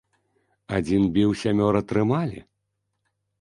Адзін 0.77 1.03
біў, 1.17 1.29
сямёра 1.41 1.81
трымалі? 1.93 2.39